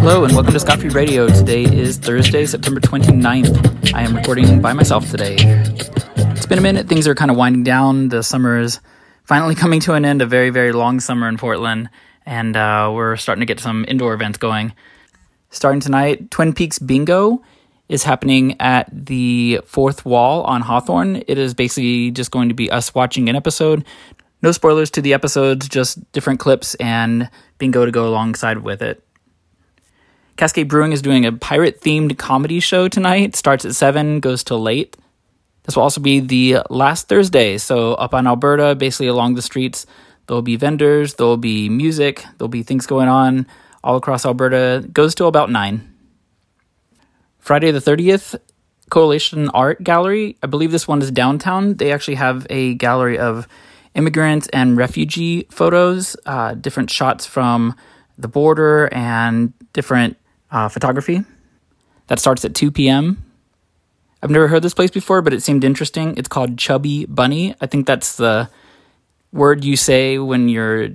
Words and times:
Hello 0.00 0.24
and 0.24 0.32
welcome 0.32 0.54
to 0.54 0.58
Scott 0.58 0.80
Free 0.80 0.88
Radio. 0.88 1.28
Today 1.28 1.62
is 1.62 1.98
Thursday, 1.98 2.46
September 2.46 2.80
29th. 2.80 3.92
I 3.92 4.00
am 4.00 4.16
recording 4.16 4.62
by 4.62 4.72
myself 4.72 5.10
today. 5.10 5.36
It's 5.38 6.46
been 6.46 6.58
a 6.58 6.62
minute, 6.62 6.88
things 6.88 7.06
are 7.06 7.14
kind 7.14 7.30
of 7.30 7.36
winding 7.36 7.64
down. 7.64 8.08
The 8.08 8.22
summer 8.22 8.58
is 8.58 8.80
finally 9.24 9.54
coming 9.64 9.78
to 9.80 9.92
an 9.92 10.06
end, 10.06 10.22
a 10.22 10.26
very, 10.26 10.48
very 10.48 10.72
long 10.72 11.00
summer 11.00 11.28
in 11.28 11.36
Portland, 11.36 11.90
and 12.24 12.56
uh, 12.56 12.90
we're 12.94 13.16
starting 13.16 13.40
to 13.40 13.46
get 13.46 13.60
some 13.60 13.84
indoor 13.88 14.14
events 14.14 14.38
going. 14.38 14.72
Starting 15.50 15.80
tonight, 15.80 16.30
Twin 16.30 16.54
Peaks 16.54 16.78
Bingo 16.78 17.42
is 17.90 18.04
happening 18.04 18.58
at 18.58 18.88
the 18.90 19.60
fourth 19.66 20.06
wall 20.06 20.44
on 20.44 20.62
Hawthorne. 20.62 21.22
It 21.28 21.36
is 21.36 21.52
basically 21.52 22.10
just 22.10 22.30
going 22.30 22.48
to 22.48 22.54
be 22.54 22.70
us 22.70 22.94
watching 22.94 23.28
an 23.28 23.36
episode. 23.36 23.84
No 24.40 24.50
spoilers 24.52 24.90
to 24.92 25.02
the 25.02 25.12
episodes, 25.12 25.68
just 25.68 26.10
different 26.12 26.40
clips 26.40 26.74
and 26.76 27.28
bingo 27.58 27.84
to 27.84 27.92
go 27.92 28.08
alongside 28.08 28.62
with 28.62 28.80
it. 28.80 29.04
Cascade 30.40 30.68
Brewing 30.68 30.92
is 30.92 31.02
doing 31.02 31.26
a 31.26 31.32
pirate 31.32 31.82
themed 31.82 32.16
comedy 32.16 32.60
show 32.60 32.88
tonight. 32.88 33.36
Starts 33.36 33.66
at 33.66 33.74
7, 33.74 34.20
goes 34.20 34.42
till 34.42 34.58
late. 34.58 34.96
This 35.64 35.76
will 35.76 35.82
also 35.82 36.00
be 36.00 36.20
the 36.20 36.62
last 36.70 37.10
Thursday. 37.10 37.58
So, 37.58 37.92
up 37.92 38.14
on 38.14 38.26
Alberta, 38.26 38.74
basically 38.74 39.08
along 39.08 39.34
the 39.34 39.42
streets, 39.42 39.84
there'll 40.26 40.40
be 40.40 40.56
vendors, 40.56 41.12
there'll 41.12 41.36
be 41.36 41.68
music, 41.68 42.24
there'll 42.38 42.48
be 42.48 42.62
things 42.62 42.86
going 42.86 43.06
on 43.06 43.46
all 43.84 43.96
across 43.96 44.24
Alberta. 44.24 44.82
Goes 44.90 45.14
till 45.14 45.28
about 45.28 45.50
9. 45.50 45.94
Friday 47.38 47.70
the 47.70 47.78
30th, 47.78 48.40
Coalition 48.88 49.50
Art 49.50 49.84
Gallery. 49.84 50.38
I 50.42 50.46
believe 50.46 50.72
this 50.72 50.88
one 50.88 51.02
is 51.02 51.10
downtown. 51.10 51.74
They 51.74 51.92
actually 51.92 52.14
have 52.14 52.46
a 52.48 52.72
gallery 52.76 53.18
of 53.18 53.46
immigrant 53.94 54.48
and 54.54 54.78
refugee 54.78 55.48
photos, 55.50 56.16
uh, 56.24 56.54
different 56.54 56.88
shots 56.88 57.26
from 57.26 57.76
the 58.16 58.28
border, 58.28 58.88
and 58.90 59.52
different 59.74 60.16
uh, 60.50 60.68
photography. 60.68 61.24
That 62.08 62.18
starts 62.18 62.44
at 62.44 62.54
2 62.54 62.70
p.m. 62.70 63.24
I've 64.22 64.30
never 64.30 64.48
heard 64.48 64.62
this 64.62 64.74
place 64.74 64.90
before, 64.90 65.22
but 65.22 65.32
it 65.32 65.42
seemed 65.42 65.64
interesting. 65.64 66.16
It's 66.16 66.28
called 66.28 66.58
Chubby 66.58 67.06
Bunny. 67.06 67.54
I 67.60 67.66
think 67.66 67.86
that's 67.86 68.16
the 68.16 68.50
word 69.32 69.64
you 69.64 69.76
say 69.76 70.18
when 70.18 70.48
you're 70.48 70.90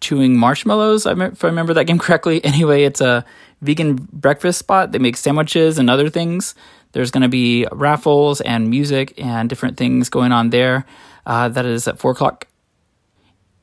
chewing 0.00 0.36
marshmallows, 0.36 1.04
if 1.06 1.44
I 1.44 1.48
remember 1.48 1.74
that 1.74 1.84
game 1.88 1.98
correctly. 1.98 2.42
Anyway, 2.44 2.84
it's 2.84 3.00
a 3.00 3.24
vegan 3.60 3.96
breakfast 4.12 4.58
spot. 4.58 4.92
They 4.92 4.98
make 4.98 5.16
sandwiches 5.16 5.78
and 5.78 5.90
other 5.90 6.08
things. 6.08 6.54
There's 6.92 7.10
going 7.10 7.22
to 7.22 7.28
be 7.28 7.66
raffles 7.70 8.40
and 8.40 8.70
music 8.70 9.14
and 9.18 9.48
different 9.48 9.76
things 9.76 10.08
going 10.08 10.32
on 10.32 10.50
there. 10.50 10.86
Uh, 11.26 11.48
that 11.48 11.66
is 11.66 11.86
at 11.86 11.98
4 11.98 12.12
o'clock. 12.12 12.46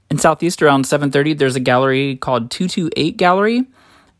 In 0.10 0.18
Southeast 0.18 0.62
around 0.62 0.86
7.30, 0.86 1.38
there's 1.38 1.56
a 1.56 1.60
gallery 1.60 2.16
called 2.16 2.50
228 2.52 3.18
Gallery. 3.18 3.66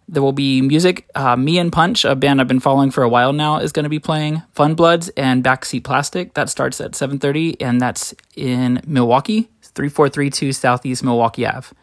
There 0.10 0.24
will 0.24 0.32
be 0.34 0.62
music. 0.62 1.10
Uh, 1.16 1.36
Me 1.36 1.58
and 1.58 1.72
Punch, 1.72 2.06
a 2.06 2.16
band 2.16 2.40
I've 2.40 2.48
been 2.48 2.62
following 2.62 2.92
for 2.92 3.04
a 3.04 3.10
while 3.10 3.34
now, 3.34 3.58
is 3.58 3.74
going 3.74 3.84
to 3.84 3.90
be 3.90 4.00
playing. 4.00 4.42
Fun 4.54 4.74
Bloods 4.74 5.10
and 5.18 5.44
Backseat 5.44 5.84
Plastic. 5.84 6.34
That 6.34 6.50
starts 6.50 6.80
at 6.80 6.92
7:30, 6.92 7.58
and 7.60 7.82
that's 7.82 8.16
in 8.36 8.82
Milwaukie, 8.88 9.50
3432 9.62 10.54
Southeast 10.54 11.04
Milwaukie 11.04 11.54
Ave. 11.54 11.76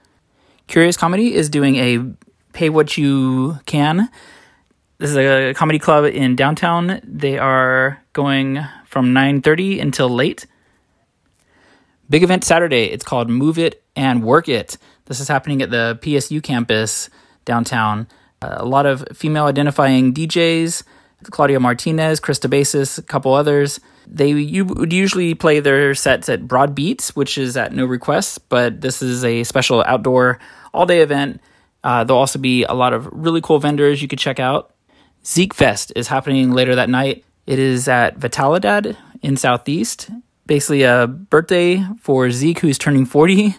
Curious 0.69 0.97
Comedy 0.97 1.35
is 1.35 1.51
doing 1.51 1.77
a 1.77 1.99
pay 2.55 2.71
what 2.71 2.97
you 2.97 3.59
can. 3.67 4.09
This 4.97 5.11
is 5.11 5.17
a 5.17 5.53
comedy 5.55 5.79
club 5.79 6.07
in 6.07 6.35
downtown. 6.35 7.01
They 7.05 7.37
are 7.37 8.01
going 8.15 8.65
from 8.87 9.13
9:30 9.13 9.81
until 9.81 10.09
late. 10.09 10.47
Big 12.09 12.23
event 12.23 12.45
Saturday. 12.45 12.85
It's 12.85 13.05
called 13.05 13.29
Move 13.29 13.59
It 13.59 13.83
and 13.95 14.23
Work 14.23 14.49
It. 14.49 14.79
This 15.07 15.21
is 15.21 15.29
happening 15.29 15.61
at 15.61 15.71
the 15.71 15.99
PSU 16.01 16.43
campus 16.43 17.11
downtown. 17.45 18.07
Uh, 18.43 18.57
a 18.59 18.65
lot 18.65 18.87
of 18.87 19.05
female 19.15 19.47
identifying 19.47 20.13
DJs, 20.13 20.83
Claudia 21.31 21.61
Martinez, 21.61 22.21
Krista 22.21 22.49
Basis, 22.49 22.99
a 22.99 23.03
couple 23.03 23.33
others. 23.33 23.81
They 24.07 24.31
you 24.31 24.67
would 24.67 24.93
usually 24.93 25.35
play 25.35 25.61
their 25.61 25.95
sets 25.95 26.29
at 26.29 26.47
Broad 26.47 26.75
Beats, 26.75 27.17
which 27.17 27.39
is 27.39 27.57
at 27.57 27.73
no 27.73 27.87
request, 27.87 28.49
but 28.49 28.81
this 28.81 29.01
is 29.01 29.25
a 29.25 29.45
special 29.45 29.83
outdoor 29.87 30.39
all 30.75 30.87
day 30.87 31.01
event. 31.01 31.41
Uh, 31.83 32.05
there'll 32.05 32.21
also 32.21 32.39
be 32.39 32.65
a 32.65 32.75
lot 32.75 32.93
of 32.93 33.09
really 33.13 33.41
cool 33.41 33.59
vendors 33.59 34.03
you 34.03 34.09
could 34.09 34.19
check 34.19 34.39
out. 34.39 34.75
Zeke 35.25 35.55
Fest 35.55 35.93
is 35.97 36.09
happening 36.09 36.53
later 36.53 36.75
that 36.75 36.91
night. 36.91 37.25
It 37.47 37.59
is 37.59 37.89
at 37.89 38.19
Vitalidad 38.19 38.97
in 39.23 39.37
Southeast. 39.37 40.11
Basically, 40.47 40.83
a 40.83 41.07
birthday 41.07 41.85
for 42.01 42.31
Zeke, 42.31 42.59
who's 42.59 42.79
turning 42.79 43.07
40. 43.07 43.55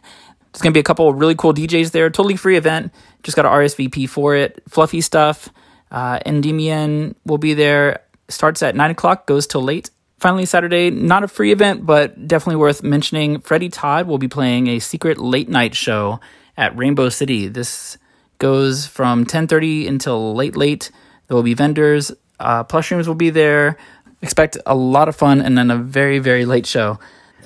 There's 0.56 0.62
going 0.62 0.72
to 0.72 0.78
be 0.78 0.80
a 0.80 0.84
couple 0.84 1.10
of 1.10 1.20
really 1.20 1.36
cool 1.36 1.54
DJs 1.54 1.92
there. 1.92 2.10
Totally 2.10 2.38
free 2.38 2.56
event. 2.56 2.94
Just 3.24 3.36
got 3.36 3.42
to 3.42 3.50
RSVP 3.50 4.08
for 4.08 4.36
it. 4.36 4.64
Fluffy 4.70 5.02
stuff. 5.02 5.50
Uh, 5.92 6.20
Endymion 6.26 7.14
will 7.26 7.38
be 7.38 7.54
there. 7.54 8.04
Starts 8.30 8.64
at 8.64 8.74
9 8.74 8.92
o'clock, 8.92 9.28
goes 9.28 9.48
till 9.48 9.62
late. 9.62 9.90
Finally, 10.18 10.46
Saturday, 10.46 10.90
not 10.92 11.26
a 11.26 11.28
free 11.28 11.52
event, 11.52 11.86
but 11.86 12.26
definitely 12.26 12.56
worth 12.56 12.84
mentioning. 12.84 13.42
Freddy 13.42 13.68
Todd 13.68 14.08
will 14.08 14.18
be 14.18 14.30
playing 14.30 14.68
a 14.68 14.80
secret 14.80 15.18
late 15.18 15.50
night 15.50 15.76
show 15.76 16.22
at 16.56 16.74
Rainbow 16.78 17.10
City. 17.10 17.50
This 17.50 17.98
goes 18.40 18.88
from 18.88 19.26
10.30 19.26 19.90
until 19.90 20.34
late, 20.36 20.56
late. 20.56 20.90
There 21.28 21.36
will 21.36 21.44
be 21.44 21.54
vendors. 21.54 22.14
Uh, 22.40 22.64
plush 22.64 22.92
rooms 22.92 23.10
will 23.10 23.16
be 23.16 23.30
there. 23.30 23.76
Expect 24.22 24.58
a 24.66 24.74
lot 24.74 25.10
of 25.10 25.18
fun 25.18 25.42
and 25.42 25.58
then 25.58 25.70
a 25.70 25.76
very, 25.76 26.20
very 26.20 26.46
late 26.46 26.66
show. 26.66 26.98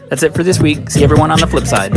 That's 0.08 0.24
it 0.24 0.34
for 0.34 0.44
this 0.44 0.60
week. 0.60 0.90
See 0.90 1.04
everyone 1.04 1.32
on 1.32 1.40
the 1.40 1.48
flip 1.48 1.66
side. 1.68 1.94